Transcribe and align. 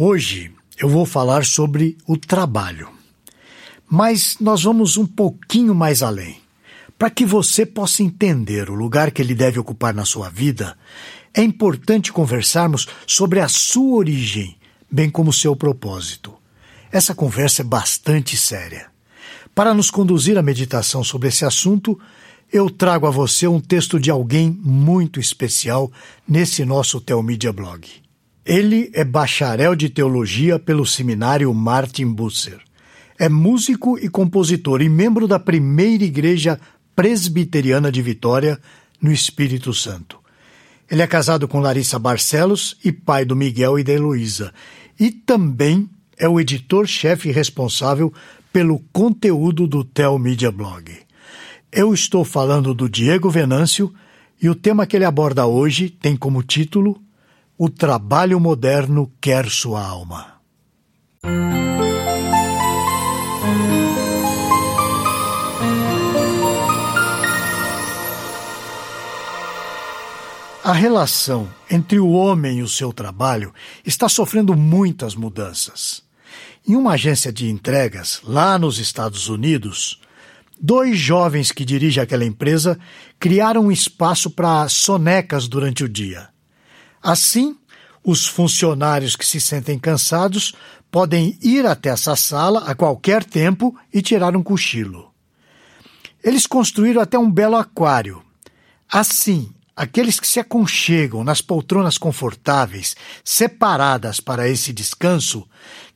Hoje 0.00 0.52
eu 0.78 0.88
vou 0.88 1.04
falar 1.04 1.44
sobre 1.44 1.98
o 2.06 2.16
trabalho. 2.16 2.88
Mas 3.90 4.36
nós 4.38 4.62
vamos 4.62 4.96
um 4.96 5.04
pouquinho 5.04 5.74
mais 5.74 6.04
além. 6.04 6.40
Para 6.96 7.10
que 7.10 7.26
você 7.26 7.66
possa 7.66 8.04
entender 8.04 8.70
o 8.70 8.76
lugar 8.76 9.10
que 9.10 9.20
ele 9.20 9.34
deve 9.34 9.58
ocupar 9.58 9.92
na 9.92 10.04
sua 10.04 10.28
vida, 10.28 10.78
é 11.34 11.42
importante 11.42 12.12
conversarmos 12.12 12.86
sobre 13.08 13.40
a 13.40 13.48
sua 13.48 13.96
origem, 13.96 14.56
bem 14.88 15.10
como 15.10 15.32
seu 15.32 15.56
propósito. 15.56 16.32
Essa 16.92 17.12
conversa 17.12 17.62
é 17.62 17.64
bastante 17.64 18.36
séria. 18.36 18.92
Para 19.52 19.74
nos 19.74 19.90
conduzir 19.90 20.38
à 20.38 20.42
meditação 20.42 21.02
sobre 21.02 21.26
esse 21.26 21.44
assunto, 21.44 21.98
eu 22.52 22.70
trago 22.70 23.04
a 23.08 23.10
você 23.10 23.48
um 23.48 23.58
texto 23.58 23.98
de 23.98 24.12
alguém 24.12 24.48
muito 24.62 25.18
especial 25.18 25.90
nesse 26.24 26.64
nosso 26.64 27.00
Telmídia 27.00 27.52
blog. 27.52 28.06
Ele 28.48 28.90
é 28.94 29.04
bacharel 29.04 29.76
de 29.76 29.90
teologia 29.90 30.58
pelo 30.58 30.86
seminário 30.86 31.52
Martin 31.52 32.06
Busser. 32.06 32.58
É 33.18 33.28
músico 33.28 33.98
e 33.98 34.08
compositor 34.08 34.80
e 34.80 34.88
membro 34.88 35.28
da 35.28 35.38
primeira 35.38 36.02
igreja 36.02 36.58
presbiteriana 36.96 37.92
de 37.92 38.00
Vitória, 38.00 38.58
no 39.02 39.12
Espírito 39.12 39.74
Santo. 39.74 40.18
Ele 40.90 41.02
é 41.02 41.06
casado 41.06 41.46
com 41.46 41.60
Larissa 41.60 41.98
Barcelos 41.98 42.74
e 42.82 42.90
pai 42.90 43.26
do 43.26 43.36
Miguel 43.36 43.78
e 43.78 43.84
da 43.84 43.92
Heloísa, 43.92 44.50
e 44.98 45.10
também 45.10 45.86
é 46.16 46.26
o 46.26 46.40
editor-chefe 46.40 47.30
responsável 47.30 48.10
pelo 48.50 48.78
conteúdo 48.94 49.66
do 49.66 49.84
Tel 49.84 50.18
Media 50.18 50.50
Blog. 50.50 50.90
Eu 51.70 51.92
estou 51.92 52.24
falando 52.24 52.72
do 52.72 52.88
Diego 52.88 53.28
Venâncio 53.28 53.92
e 54.40 54.48
o 54.48 54.54
tema 54.54 54.86
que 54.86 54.96
ele 54.96 55.04
aborda 55.04 55.46
hoje 55.46 55.90
tem 55.90 56.16
como 56.16 56.42
título 56.42 56.98
O 57.60 57.68
Trabalho 57.68 58.38
Moderno 58.38 59.12
Quer 59.20 59.50
Sua 59.50 59.84
Alma. 59.84 60.34
A 70.62 70.72
relação 70.72 71.52
entre 71.68 71.98
o 71.98 72.10
homem 72.10 72.58
e 72.58 72.62
o 72.62 72.68
seu 72.68 72.92
trabalho 72.92 73.52
está 73.84 74.08
sofrendo 74.08 74.54
muitas 74.54 75.16
mudanças. 75.16 76.04
Em 76.64 76.76
uma 76.76 76.92
agência 76.92 77.32
de 77.32 77.50
entregas, 77.50 78.20
lá 78.22 78.56
nos 78.56 78.78
Estados 78.78 79.28
Unidos, 79.28 80.00
dois 80.60 80.96
jovens 80.96 81.50
que 81.50 81.64
dirigem 81.64 82.00
aquela 82.00 82.24
empresa 82.24 82.78
criaram 83.18 83.62
um 83.62 83.72
espaço 83.72 84.30
para 84.30 84.68
sonecas 84.68 85.48
durante 85.48 85.82
o 85.82 85.88
dia. 85.88 86.28
Assim, 87.02 87.56
os 88.04 88.26
funcionários 88.26 89.16
que 89.16 89.26
se 89.26 89.40
sentem 89.40 89.78
cansados 89.78 90.54
podem 90.90 91.38
ir 91.42 91.66
até 91.66 91.90
essa 91.90 92.16
sala 92.16 92.60
a 92.60 92.74
qualquer 92.74 93.24
tempo 93.24 93.76
e 93.92 94.00
tirar 94.00 94.36
um 94.36 94.42
cochilo. 94.42 95.12
Eles 96.22 96.46
construíram 96.46 97.00
até 97.00 97.18
um 97.18 97.30
belo 97.30 97.56
aquário. 97.56 98.22
Assim, 98.90 99.52
aqueles 99.76 100.18
que 100.18 100.26
se 100.26 100.40
aconchegam 100.40 101.22
nas 101.22 101.40
poltronas 101.40 101.98
confortáveis, 101.98 102.96
separadas 103.24 104.18
para 104.18 104.48
esse 104.48 104.72
descanso, 104.72 105.46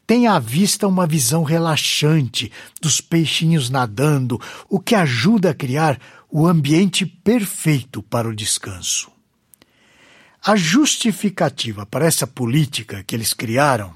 tem 0.06 0.27
à 0.27 0.39
vista 0.39 0.87
uma 0.87 1.06
visão 1.06 1.42
relaxante 1.42 2.53
dos 2.81 3.00
peixinhos 3.00 3.70
nadando, 3.70 4.41
o 4.69 4.78
que 4.78 4.94
ajuda 4.94 5.50
a 5.50 5.55
criar 5.55 5.98
o 6.31 6.47
ambiente 6.47 7.06
perfeito 7.06 8.03
para 8.03 8.28
o 8.28 8.34
descanso. 8.34 9.11
A 10.45 10.57
justificativa 10.57 11.87
para 11.87 12.05
essa 12.05 12.27
política 12.27 13.05
que 13.05 13.15
eles 13.15 13.33
criaram 13.33 13.95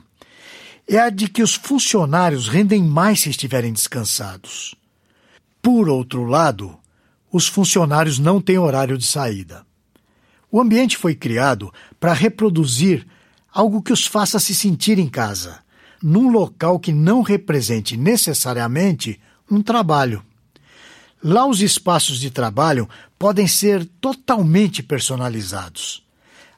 é 0.86 0.96
a 0.96 1.10
de 1.10 1.26
que 1.26 1.42
os 1.42 1.56
funcionários 1.56 2.46
rendem 2.46 2.84
mais 2.84 3.20
se 3.20 3.30
estiverem 3.30 3.72
descansados. 3.72 4.76
Por 5.60 5.88
outro 5.88 6.24
lado, 6.24 6.78
os 7.32 7.48
funcionários 7.48 8.20
não 8.20 8.40
têm 8.40 8.58
horário 8.58 8.96
de 8.96 9.04
saída. 9.04 9.66
O 10.48 10.60
ambiente 10.60 10.96
foi 10.96 11.16
criado 11.16 11.74
para 11.98 12.12
reproduzir 12.12 13.04
algo 13.52 13.82
que 13.82 13.92
os 13.92 14.06
faça 14.06 14.38
se 14.38 14.54
sentir 14.54 15.00
em 15.00 15.08
casa 15.08 15.58
num 16.00 16.30
local 16.30 16.78
que 16.78 16.92
não 16.92 17.22
represente 17.22 17.96
necessariamente 17.96 19.20
um 19.50 19.60
trabalho. 19.60 20.22
Lá, 21.20 21.44
os 21.44 21.60
espaços 21.60 22.20
de 22.20 22.30
trabalho 22.30 22.88
podem 23.18 23.48
ser 23.48 23.84
totalmente 24.00 24.80
personalizados. 24.80 26.05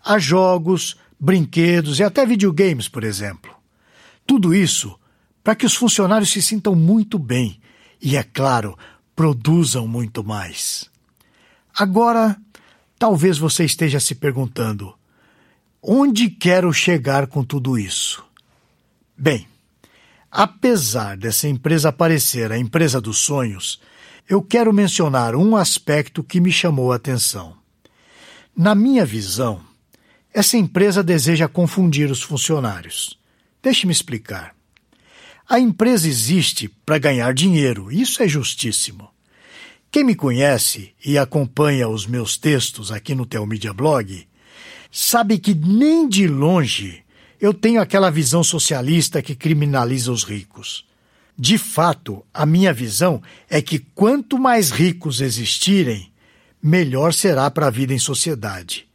Há 0.04 0.18
jogos, 0.18 0.96
brinquedos 1.18 1.98
e 1.98 2.04
até 2.04 2.24
videogames, 2.24 2.88
por 2.88 3.04
exemplo. 3.04 3.54
Tudo 4.26 4.54
isso 4.54 4.98
para 5.42 5.54
que 5.54 5.66
os 5.66 5.74
funcionários 5.74 6.30
se 6.30 6.42
sintam 6.42 6.74
muito 6.74 7.18
bem 7.18 7.60
e, 8.02 8.16
é 8.16 8.22
claro, 8.22 8.76
produzam 9.16 9.88
muito 9.88 10.22
mais. 10.22 10.90
Agora, 11.76 12.36
talvez 12.98 13.38
você 13.38 13.64
esteja 13.64 13.98
se 13.98 14.14
perguntando: 14.14 14.94
onde 15.82 16.28
quero 16.28 16.72
chegar 16.72 17.26
com 17.26 17.42
tudo 17.42 17.78
isso? 17.78 18.24
Bem, 19.16 19.48
apesar 20.30 21.16
dessa 21.16 21.48
empresa 21.48 21.90
parecer 21.90 22.52
a 22.52 22.58
empresa 22.58 23.00
dos 23.00 23.18
sonhos, 23.18 23.80
eu 24.28 24.42
quero 24.42 24.72
mencionar 24.72 25.34
um 25.34 25.56
aspecto 25.56 26.22
que 26.22 26.40
me 26.40 26.52
chamou 26.52 26.92
a 26.92 26.96
atenção. 26.96 27.56
Na 28.54 28.74
minha 28.74 29.06
visão, 29.06 29.62
essa 30.38 30.56
empresa 30.56 31.02
deseja 31.02 31.48
confundir 31.48 32.08
os 32.12 32.22
funcionários. 32.22 33.18
Deixe-me 33.60 33.90
explicar. 33.90 34.54
A 35.48 35.58
empresa 35.58 36.06
existe 36.06 36.68
para 36.86 36.96
ganhar 36.96 37.34
dinheiro, 37.34 37.90
isso 37.90 38.22
é 38.22 38.28
justíssimo. 38.28 39.10
Quem 39.90 40.04
me 40.04 40.14
conhece 40.14 40.94
e 41.04 41.18
acompanha 41.18 41.88
os 41.88 42.06
meus 42.06 42.36
textos 42.36 42.92
aqui 42.92 43.16
no 43.16 43.26
Telmídia 43.26 43.72
Blog 43.72 44.28
sabe 44.92 45.40
que 45.40 45.56
nem 45.56 46.08
de 46.08 46.28
longe 46.28 47.02
eu 47.40 47.52
tenho 47.52 47.80
aquela 47.80 48.08
visão 48.08 48.44
socialista 48.44 49.20
que 49.20 49.34
criminaliza 49.34 50.12
os 50.12 50.22
ricos. 50.22 50.86
De 51.36 51.58
fato, 51.58 52.24
a 52.32 52.46
minha 52.46 52.72
visão 52.72 53.20
é 53.50 53.60
que 53.60 53.80
quanto 53.80 54.38
mais 54.38 54.70
ricos 54.70 55.20
existirem, 55.20 56.12
melhor 56.62 57.12
será 57.12 57.50
para 57.50 57.66
a 57.66 57.70
vida 57.70 57.92
em 57.92 57.98
sociedade. 57.98 58.87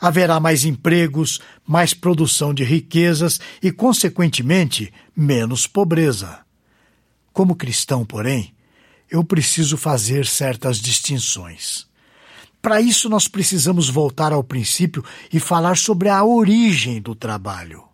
Haverá 0.00 0.38
mais 0.40 0.64
empregos, 0.64 1.40
mais 1.66 1.94
produção 1.94 2.52
de 2.52 2.64
riquezas 2.64 3.40
e, 3.62 3.70
consequentemente, 3.70 4.92
menos 5.16 5.66
pobreza. 5.66 6.40
Como 7.32 7.56
cristão, 7.56 8.04
porém, 8.04 8.54
eu 9.10 9.24
preciso 9.24 9.76
fazer 9.76 10.26
certas 10.26 10.78
distinções. 10.78 11.86
Para 12.60 12.80
isso, 12.80 13.08
nós 13.08 13.28
precisamos 13.28 13.88
voltar 13.88 14.32
ao 14.32 14.42
princípio 14.42 15.04
e 15.32 15.38
falar 15.38 15.76
sobre 15.76 16.08
a 16.08 16.24
origem 16.24 17.00
do 17.00 17.14
trabalho. 17.14 17.84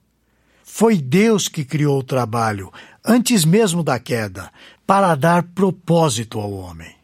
Foi 0.63 0.97
Deus 0.97 1.49
que 1.49 1.65
criou 1.65 1.99
o 1.99 2.05
trabalho, 2.05 2.73
antes 3.05 3.45
mesmo 3.45 3.83
da 3.83 3.99
queda, 3.99 4.53
para 4.87 5.15
dar 5.15 5.43
propósito 5.43 6.39
ao 6.39 6.53
homem. 6.53 6.95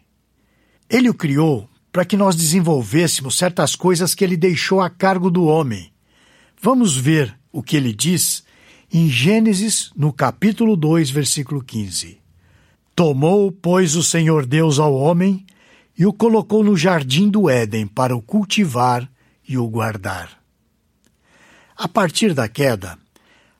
Ele 0.88 1.10
o 1.10 1.14
criou 1.14 1.68
para 1.96 2.04
que 2.04 2.14
nós 2.14 2.36
desenvolvêssemos 2.36 3.38
certas 3.38 3.74
coisas 3.74 4.14
que 4.14 4.22
ele 4.22 4.36
deixou 4.36 4.82
a 4.82 4.90
cargo 4.90 5.30
do 5.30 5.46
homem. 5.46 5.90
Vamos 6.60 6.94
ver 6.94 7.34
o 7.50 7.62
que 7.62 7.74
ele 7.74 7.94
diz 7.94 8.44
em 8.92 9.08
Gênesis, 9.08 9.90
no 9.96 10.12
capítulo 10.12 10.76
2, 10.76 11.08
versículo 11.08 11.64
15. 11.64 12.20
Tomou, 12.94 13.50
pois, 13.50 13.96
o 13.96 14.02
Senhor 14.02 14.44
Deus 14.44 14.78
ao 14.78 14.92
homem 14.94 15.46
e 15.96 16.04
o 16.04 16.12
colocou 16.12 16.62
no 16.62 16.76
jardim 16.76 17.30
do 17.30 17.48
Éden 17.48 17.86
para 17.86 18.14
o 18.14 18.20
cultivar 18.20 19.10
e 19.48 19.56
o 19.56 19.66
guardar. 19.66 20.28
A 21.74 21.88
partir 21.88 22.34
da 22.34 22.46
queda, 22.46 22.98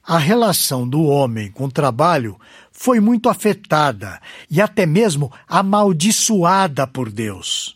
a 0.06 0.18
relação 0.18 0.86
do 0.86 1.04
homem 1.04 1.50
com 1.50 1.64
o 1.64 1.72
trabalho 1.72 2.38
foi 2.70 3.00
muito 3.00 3.30
afetada 3.30 4.20
e 4.50 4.60
até 4.60 4.84
mesmo 4.84 5.32
amaldiçoada 5.48 6.86
por 6.86 7.10
Deus. 7.10 7.75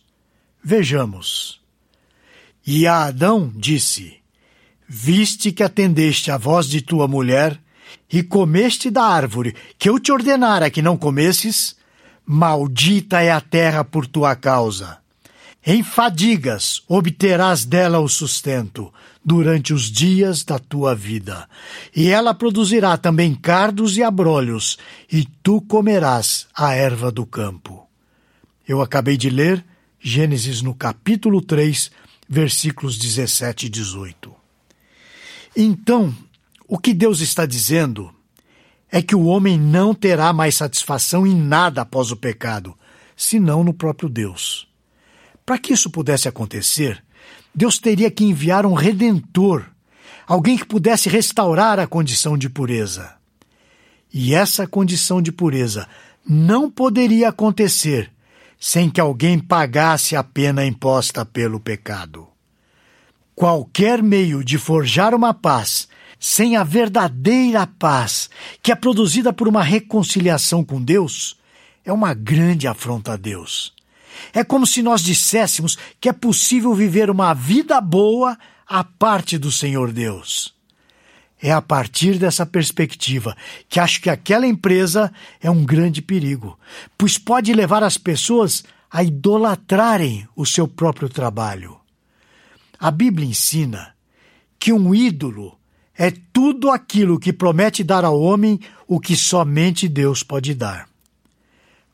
Vejamos. 0.62 1.60
E 2.66 2.86
a 2.86 3.04
Adão 3.04 3.50
disse: 3.56 4.16
Viste 4.86 5.52
que 5.52 5.62
atendeste 5.62 6.30
à 6.30 6.36
voz 6.36 6.66
de 6.66 6.82
tua 6.82 7.08
mulher 7.08 7.58
e 8.12 8.22
comeste 8.22 8.90
da 8.90 9.02
árvore 9.02 9.54
que 9.78 9.88
eu 9.88 9.98
te 9.98 10.12
ordenara 10.12 10.70
que 10.70 10.82
não 10.82 10.96
comesses, 10.96 11.76
Maldita 12.26 13.20
é 13.22 13.30
a 13.30 13.40
terra 13.40 13.84
por 13.84 14.06
tua 14.06 14.36
causa. 14.36 14.98
Em 15.66 15.82
fadigas 15.82 16.82
obterás 16.88 17.64
dela 17.64 17.98
o 17.98 18.08
sustento 18.08 18.92
durante 19.24 19.74
os 19.74 19.90
dias 19.90 20.44
da 20.44 20.58
tua 20.58 20.94
vida, 20.94 21.48
e 21.94 22.08
ela 22.08 22.32
produzirá 22.32 22.96
também 22.96 23.34
cardos 23.34 23.96
e 23.96 24.02
abrolhos, 24.02 24.78
e 25.10 25.26
tu 25.42 25.60
comerás 25.60 26.46
a 26.54 26.74
erva 26.74 27.10
do 27.10 27.26
campo. 27.26 27.86
Eu 28.66 28.80
acabei 28.80 29.16
de 29.16 29.28
ler 29.28 29.64
Gênesis 30.00 30.62
no 30.62 30.75
capítulo 30.75 31.43
3, 31.43 31.91
versículos 32.29 32.99
17 32.99 33.67
e 33.67 33.69
18. 33.69 34.35
Então, 35.56 36.14
O 36.73 36.79
que 36.79 36.94
Deus 36.94 37.20
está 37.20 37.47
dizendo 37.47 38.14
é 38.93 39.02
que 39.02 39.17
o 39.17 39.25
homem 39.25 39.58
não 39.58 39.93
terá 39.93 40.32
mais 40.32 40.55
satisfação 40.55 41.26
em 41.26 41.35
nada 41.35 41.82
após 41.82 42.12
o 42.12 42.17
pecado, 42.17 42.76
senão 43.17 43.64
no 43.64 43.75
próprio 43.75 44.08
Deus. 44.08 44.69
Para 45.44 45.58
que 45.58 45.73
isso 45.73 45.91
pudesse 45.91 46.29
acontecer, 46.29 47.02
Deus 47.52 47.76
teria 47.76 48.08
que 48.08 48.23
enviar 48.23 48.64
um 48.64 48.75
redentor, 48.75 49.67
alguém 50.29 50.56
que 50.56 50.64
pudesse 50.64 51.08
restaurar 51.08 51.81
a 51.81 51.88
condição 51.88 52.38
de 52.38 52.49
pureza. 52.49 53.17
E 54.14 54.32
essa 54.32 54.64
condição 54.64 55.20
de 55.20 55.32
pureza 55.32 55.88
não 56.25 56.70
poderia 56.70 57.31
acontecer 57.31 58.12
sem 58.60 58.90
que 58.90 59.00
alguém 59.00 59.38
pagasse 59.38 60.14
a 60.14 60.22
pena 60.22 60.66
imposta 60.66 61.24
pelo 61.24 61.58
pecado. 61.58 62.28
Qualquer 63.34 64.02
meio 64.02 64.44
de 64.44 64.58
forjar 64.58 65.14
uma 65.14 65.32
paz 65.32 65.88
sem 66.18 66.54
a 66.54 66.62
verdadeira 66.62 67.66
paz, 67.66 68.28
que 68.62 68.70
é 68.70 68.74
produzida 68.74 69.32
por 69.32 69.48
uma 69.48 69.62
reconciliação 69.62 70.62
com 70.62 70.80
Deus, 70.80 71.38
é 71.82 71.90
uma 71.90 72.12
grande 72.12 72.68
afronta 72.68 73.14
a 73.14 73.16
Deus. 73.16 73.72
É 74.34 74.44
como 74.44 74.66
se 74.66 74.82
nós 74.82 75.00
disséssemos 75.00 75.78
que 75.98 76.10
é 76.10 76.12
possível 76.12 76.74
viver 76.74 77.08
uma 77.08 77.32
vida 77.32 77.80
boa 77.80 78.36
à 78.66 78.84
parte 78.84 79.38
do 79.38 79.50
Senhor 79.50 79.90
Deus. 79.90 80.59
É 81.42 81.50
a 81.50 81.62
partir 81.62 82.19
dessa 82.19 82.44
perspectiva 82.44 83.34
que 83.69 83.81
acho 83.81 84.02
que 84.02 84.10
aquela 84.10 84.46
empresa 84.46 85.10
é 85.40 85.50
um 85.50 85.64
grande 85.64 86.02
perigo, 86.02 86.58
pois 86.98 87.16
pode 87.16 87.54
levar 87.54 87.82
as 87.82 87.96
pessoas 87.96 88.62
a 88.90 89.02
idolatrarem 89.02 90.28
o 90.37 90.44
seu 90.44 90.69
próprio 90.69 91.08
trabalho. 91.08 91.78
A 92.78 92.90
Bíblia 92.90 93.26
ensina 93.26 93.94
que 94.58 94.72
um 94.72 94.94
ídolo 94.94 95.56
é 95.96 96.12
tudo 96.32 96.70
aquilo 96.70 97.19
que 97.19 97.32
promete 97.32 97.82
dar 97.82 98.04
ao 98.04 98.20
homem 98.20 98.60
o 98.87 99.00
que 99.00 99.16
somente 99.16 99.88
Deus 99.88 100.22
pode 100.22 100.54
dar. 100.54 100.88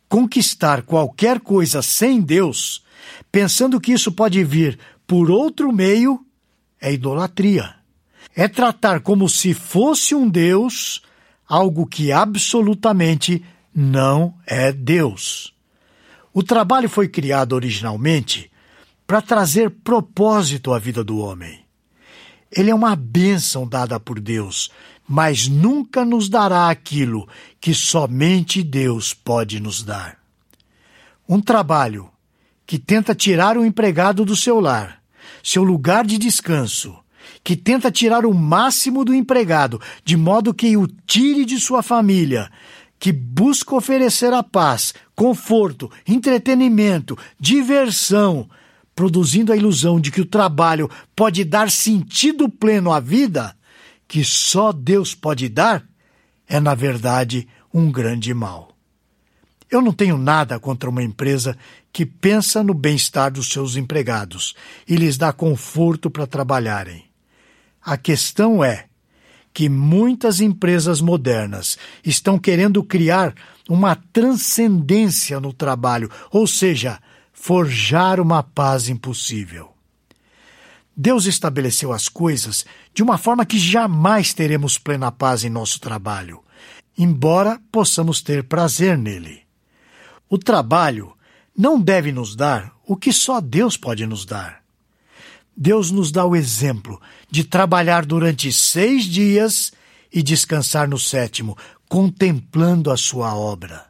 Conquistar 0.08 0.82
qualquer 0.82 1.40
coisa 1.40 1.82
sem 1.82 2.20
Deus, 2.20 2.82
pensando 3.30 3.80
que 3.80 3.92
isso 3.92 4.10
pode 4.10 4.42
vir 4.42 4.78
por 5.06 5.30
outro 5.30 5.72
meio, 5.72 6.24
é 6.80 6.92
idolatria 6.92 7.76
é 8.34 8.48
tratar 8.48 9.00
como 9.00 9.28
se 9.28 9.54
fosse 9.54 10.14
um 10.14 10.28
Deus 10.28 11.02
algo 11.48 11.86
que 11.86 12.10
absolutamente 12.10 13.44
não 13.74 14.34
é 14.46 14.72
Deus. 14.72 15.54
O 16.32 16.42
trabalho 16.42 16.88
foi 16.88 17.08
criado 17.08 17.52
originalmente 17.52 18.50
para 19.06 19.22
trazer 19.22 19.70
propósito 19.70 20.72
à 20.72 20.78
vida 20.78 21.04
do 21.04 21.18
homem. 21.18 21.64
Ele 22.50 22.70
é 22.70 22.74
uma 22.74 22.96
bênção 22.96 23.66
dada 23.66 23.98
por 24.00 24.20
Deus, 24.20 24.70
mas 25.08 25.46
nunca 25.46 26.04
nos 26.04 26.28
dará 26.28 26.68
aquilo 26.68 27.28
que 27.60 27.74
somente 27.74 28.62
Deus 28.62 29.14
pode 29.14 29.60
nos 29.60 29.82
dar. 29.82 30.18
Um 31.28 31.40
trabalho 31.40 32.10
que 32.66 32.78
tenta 32.78 33.14
tirar 33.14 33.56
o 33.56 33.64
empregado 33.64 34.24
do 34.24 34.34
seu 34.34 34.58
lar, 34.58 35.00
seu 35.42 35.62
lugar 35.62 36.04
de 36.04 36.18
descanso, 36.18 36.96
que 37.46 37.54
tenta 37.54 37.92
tirar 37.92 38.26
o 38.26 38.34
máximo 38.34 39.04
do 39.04 39.14
empregado, 39.14 39.80
de 40.04 40.16
modo 40.16 40.52
que 40.52 40.76
o 40.76 40.88
tire 41.06 41.44
de 41.44 41.60
sua 41.60 41.80
família, 41.80 42.50
que 42.98 43.12
busca 43.12 43.76
oferecer 43.76 44.32
a 44.32 44.42
paz, 44.42 44.92
conforto, 45.14 45.88
entretenimento, 46.08 47.16
diversão, 47.38 48.50
produzindo 48.96 49.52
a 49.52 49.56
ilusão 49.56 50.00
de 50.00 50.10
que 50.10 50.20
o 50.20 50.26
trabalho 50.26 50.90
pode 51.14 51.44
dar 51.44 51.70
sentido 51.70 52.48
pleno 52.48 52.92
à 52.92 52.98
vida, 52.98 53.56
que 54.08 54.24
só 54.24 54.72
Deus 54.72 55.14
pode 55.14 55.48
dar, 55.48 55.86
é 56.48 56.58
na 56.58 56.74
verdade 56.74 57.46
um 57.72 57.92
grande 57.92 58.34
mal. 58.34 58.76
Eu 59.70 59.80
não 59.80 59.92
tenho 59.92 60.18
nada 60.18 60.58
contra 60.58 60.90
uma 60.90 61.04
empresa 61.04 61.56
que 61.92 62.04
pensa 62.04 62.64
no 62.64 62.74
bem-estar 62.74 63.30
dos 63.30 63.48
seus 63.50 63.76
empregados 63.76 64.52
e 64.88 64.96
lhes 64.96 65.16
dá 65.16 65.32
conforto 65.32 66.10
para 66.10 66.26
trabalharem. 66.26 67.05
A 67.86 67.96
questão 67.96 68.64
é 68.64 68.86
que 69.54 69.68
muitas 69.68 70.40
empresas 70.40 71.00
modernas 71.00 71.78
estão 72.04 72.36
querendo 72.36 72.82
criar 72.82 73.32
uma 73.68 73.94
transcendência 73.94 75.38
no 75.38 75.52
trabalho, 75.52 76.10
ou 76.32 76.48
seja, 76.48 76.98
forjar 77.32 78.18
uma 78.18 78.42
paz 78.42 78.88
impossível. 78.88 79.72
Deus 80.96 81.26
estabeleceu 81.26 81.92
as 81.92 82.08
coisas 82.08 82.66
de 82.92 83.04
uma 83.04 83.16
forma 83.16 83.46
que 83.46 83.56
jamais 83.56 84.34
teremos 84.34 84.78
plena 84.78 85.12
paz 85.12 85.44
em 85.44 85.48
nosso 85.48 85.78
trabalho, 85.78 86.42
embora 86.98 87.62
possamos 87.70 88.20
ter 88.20 88.42
prazer 88.42 88.98
nele. 88.98 89.42
O 90.28 90.36
trabalho 90.36 91.16
não 91.56 91.80
deve 91.80 92.10
nos 92.10 92.34
dar 92.34 92.74
o 92.84 92.96
que 92.96 93.12
só 93.12 93.40
Deus 93.40 93.76
pode 93.76 94.04
nos 94.06 94.26
dar. 94.26 94.65
Deus 95.56 95.90
nos 95.90 96.12
dá 96.12 96.24
o 96.24 96.36
exemplo 96.36 97.00
de 97.30 97.42
trabalhar 97.42 98.04
durante 98.04 98.52
seis 98.52 99.04
dias 99.04 99.72
e 100.12 100.22
descansar 100.22 100.86
no 100.86 100.98
sétimo, 100.98 101.56
contemplando 101.88 102.90
a 102.90 102.96
sua 102.96 103.34
obra. 103.34 103.86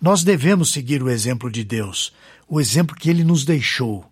Nós 0.00 0.24
devemos 0.24 0.70
seguir 0.70 1.02
o 1.02 1.10
exemplo 1.10 1.50
de 1.50 1.62
Deus, 1.64 2.12
o 2.48 2.60
exemplo 2.60 2.96
que 2.96 3.10
ele 3.10 3.24
nos 3.24 3.44
deixou. 3.44 4.04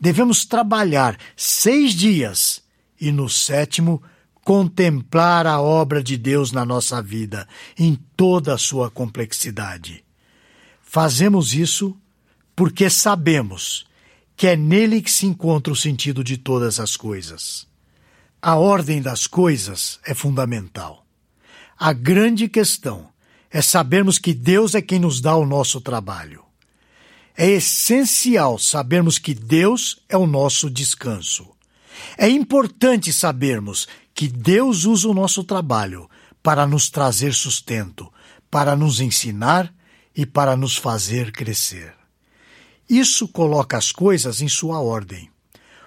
Devemos 0.00 0.44
trabalhar 0.44 1.18
seis 1.36 1.92
dias 1.92 2.62
e 3.00 3.12
no 3.12 3.28
sétimo 3.28 4.02
contemplar 4.42 5.46
a 5.46 5.60
obra 5.60 6.02
de 6.02 6.16
Deus 6.16 6.52
na 6.52 6.64
nossa 6.64 7.02
vida, 7.02 7.46
em 7.78 7.98
toda 8.16 8.54
a 8.54 8.58
sua 8.58 8.90
complexidade. 8.90 10.02
Fazemos 10.82 11.54
isso 11.54 11.96
porque 12.56 12.90
sabemos 12.90 13.86
que 14.40 14.46
é 14.46 14.56
nele 14.56 15.02
que 15.02 15.12
se 15.12 15.26
encontra 15.26 15.70
o 15.70 15.76
sentido 15.76 16.24
de 16.24 16.38
todas 16.38 16.80
as 16.80 16.96
coisas. 16.96 17.66
A 18.40 18.56
ordem 18.56 19.02
das 19.02 19.26
coisas 19.26 20.00
é 20.02 20.14
fundamental. 20.14 21.04
A 21.78 21.92
grande 21.92 22.48
questão 22.48 23.10
é 23.50 23.60
sabermos 23.60 24.18
que 24.18 24.32
Deus 24.32 24.74
é 24.74 24.80
quem 24.80 24.98
nos 24.98 25.20
dá 25.20 25.36
o 25.36 25.44
nosso 25.44 25.78
trabalho. 25.78 26.42
É 27.36 27.50
essencial 27.50 28.58
sabermos 28.58 29.18
que 29.18 29.34
Deus 29.34 30.02
é 30.08 30.16
o 30.16 30.26
nosso 30.26 30.70
descanso. 30.70 31.46
É 32.16 32.26
importante 32.26 33.12
sabermos 33.12 33.86
que 34.14 34.26
Deus 34.26 34.86
usa 34.86 35.06
o 35.06 35.12
nosso 35.12 35.44
trabalho 35.44 36.08
para 36.42 36.66
nos 36.66 36.88
trazer 36.88 37.34
sustento, 37.34 38.10
para 38.50 38.74
nos 38.74 39.02
ensinar 39.02 39.70
e 40.16 40.24
para 40.24 40.56
nos 40.56 40.78
fazer 40.78 41.30
crescer. 41.30 41.99
Isso 42.90 43.28
coloca 43.28 43.78
as 43.78 43.92
coisas 43.92 44.42
em 44.42 44.48
sua 44.48 44.80
ordem. 44.80 45.30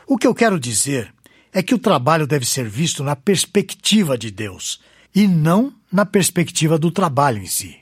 O 0.08 0.18
que 0.18 0.26
eu 0.26 0.34
quero 0.34 0.58
dizer 0.58 1.14
é 1.52 1.62
que 1.62 1.76
o 1.76 1.78
trabalho 1.78 2.26
deve 2.26 2.46
ser 2.46 2.70
visto 2.70 3.04
na 3.04 3.14
perspectiva 3.14 4.18
de 4.18 4.32
Deus 4.32 4.80
e 5.14 5.28
não 5.28 5.74
na 5.92 6.06
perspectiva 6.06 6.80
do 6.80 6.90
trabalho 6.90 7.40
em 7.40 7.46
si. 7.46 7.78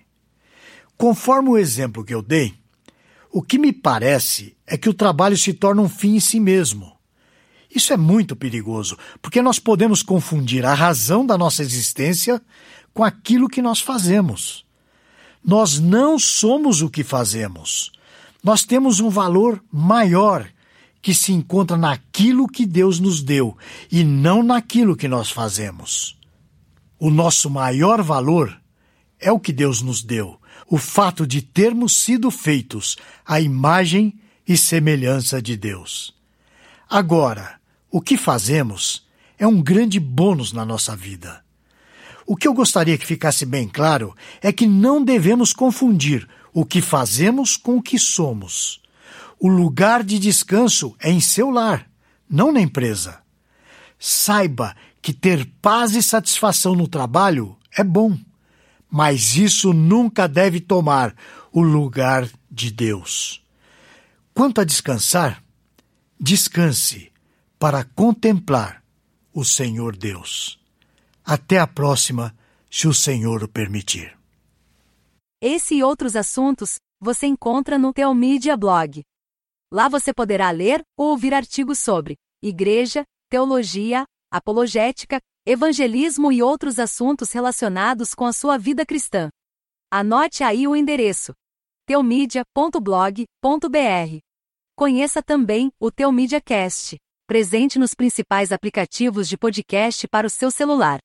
Conforme 0.97 1.49
o 1.49 1.57
exemplo 1.59 2.03
que 2.03 2.15
eu 2.15 2.23
dei, 2.23 2.55
o 3.31 3.43
que 3.43 3.59
me 3.59 3.71
parece 3.71 4.57
é 4.65 4.75
que 4.75 4.89
o 4.89 4.93
trabalho 4.93 5.37
se 5.37 5.53
torna 5.53 5.83
um 5.83 5.89
fim 5.89 6.15
em 6.15 6.19
si 6.19 6.39
mesmo. 6.39 6.91
Isso 7.73 7.93
é 7.93 7.97
muito 7.97 8.35
perigoso, 8.35 8.97
porque 9.21 9.39
nós 9.39 9.59
podemos 9.59 10.01
confundir 10.01 10.65
a 10.65 10.73
razão 10.73 11.23
da 11.23 11.37
nossa 11.37 11.61
existência 11.61 12.41
com 12.91 13.03
aquilo 13.03 13.47
que 13.47 13.61
nós 13.61 13.79
fazemos. 13.79 14.65
Nós 15.45 15.77
não 15.77 16.17
somos 16.17 16.81
o 16.81 16.89
que 16.89 17.03
fazemos. 17.03 17.91
Nós 18.43 18.63
temos 18.63 18.99
um 18.99 19.09
valor 19.09 19.63
maior 19.71 20.47
que 21.01 21.13
se 21.13 21.33
encontra 21.33 21.77
naquilo 21.77 22.47
que 22.47 22.65
Deus 22.65 22.99
nos 22.99 23.21
deu 23.21 23.57
e 23.91 24.03
não 24.03 24.43
naquilo 24.43 24.95
que 24.95 25.07
nós 25.07 25.31
fazemos. 25.31 26.17
O 26.99 27.09
nosso 27.09 27.49
maior 27.49 28.01
valor 28.01 28.59
é 29.19 29.31
o 29.31 29.39
que 29.39 29.51
Deus 29.51 29.81
nos 29.81 30.03
deu, 30.03 30.39
o 30.67 30.77
fato 30.77 31.25
de 31.25 31.41
termos 31.41 31.95
sido 31.95 32.29
feitos 32.29 32.97
à 33.25 33.39
imagem 33.39 34.19
e 34.47 34.57
semelhança 34.57 35.41
de 35.41 35.55
Deus. 35.55 36.13
Agora, 36.89 37.59
o 37.89 38.01
que 38.01 38.17
fazemos 38.17 39.05
é 39.37 39.47
um 39.47 39.61
grande 39.61 39.99
bônus 39.99 40.53
na 40.53 40.65
nossa 40.65 40.95
vida. 40.95 41.43
O 42.25 42.35
que 42.35 42.47
eu 42.47 42.53
gostaria 42.53 42.97
que 42.97 43.05
ficasse 43.05 43.45
bem 43.45 43.67
claro 43.67 44.15
é 44.41 44.51
que 44.51 44.67
não 44.67 45.03
devemos 45.03 45.53
confundir 45.53 46.27
o 46.53 46.65
que 46.65 46.81
fazemos 46.81 47.55
com 47.55 47.77
o 47.77 47.81
que 47.81 47.97
somos. 47.97 48.81
O 49.39 49.47
lugar 49.47 50.03
de 50.03 50.19
descanso 50.19 50.95
é 50.99 51.09
em 51.09 51.19
seu 51.19 51.49
lar, 51.49 51.89
não 52.29 52.51
na 52.51 52.61
empresa. 52.61 53.21
Saiba 53.97 54.75
que 55.01 55.13
ter 55.13 55.49
paz 55.61 55.95
e 55.95 56.03
satisfação 56.03 56.75
no 56.75 56.87
trabalho 56.87 57.57
é 57.75 57.83
bom, 57.83 58.17
mas 58.89 59.35
isso 59.35 59.73
nunca 59.73 60.27
deve 60.27 60.59
tomar 60.59 61.15
o 61.51 61.61
lugar 61.61 62.27
de 62.49 62.69
Deus. 62.71 63.41
Quanto 64.33 64.61
a 64.61 64.63
descansar, 64.63 65.43
descanse 66.19 67.11
para 67.57 67.83
contemplar 67.83 68.83
o 69.33 69.43
Senhor 69.43 69.95
Deus. 69.95 70.59
Até 71.23 71.59
a 71.59 71.67
próxima, 71.67 72.35
se 72.69 72.87
o 72.87 72.93
Senhor 72.93 73.43
o 73.43 73.47
permitir. 73.47 74.20
Esse 75.43 75.73
e 75.73 75.83
outros 75.83 76.15
assuntos 76.15 76.75
você 76.99 77.25
encontra 77.25 77.79
no 77.79 77.91
Teomídia 77.91 78.55
Blog. 78.55 79.01
Lá 79.73 79.89
você 79.89 80.13
poderá 80.13 80.51
ler 80.51 80.83
ou 80.95 81.07
ouvir 81.07 81.33
artigos 81.33 81.79
sobre 81.79 82.15
igreja, 82.43 83.03
teologia, 83.27 84.05
apologética, 84.31 85.19
evangelismo 85.43 86.31
e 86.31 86.43
outros 86.43 86.77
assuntos 86.77 87.31
relacionados 87.31 88.13
com 88.13 88.27
a 88.27 88.33
sua 88.33 88.55
vida 88.55 88.85
cristã. 88.85 89.31
Anote 89.89 90.43
aí 90.43 90.67
o 90.67 90.75
endereço: 90.75 91.33
teomídia.blog.br. 91.87 94.19
Conheça 94.77 95.23
também 95.23 95.71
o 95.79 95.89
Teomídia 95.89 96.39
Cast, 96.39 96.99
presente 97.25 97.79
nos 97.79 97.95
principais 97.95 98.51
aplicativos 98.51 99.27
de 99.27 99.39
podcast 99.39 100.07
para 100.07 100.27
o 100.27 100.29
seu 100.29 100.51
celular. 100.51 100.99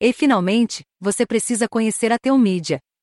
E 0.00 0.12
finalmente, 0.12 0.82
você 1.00 1.24
precisa 1.24 1.68
conhecer 1.68 2.10
a 2.10 2.18
Teomídia 2.18 2.80